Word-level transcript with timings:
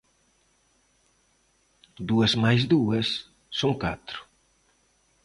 Dúas 2.09 2.33
máis 2.43 2.61
dúas 2.73 3.07
son 3.59 3.73
catro. 3.83 4.19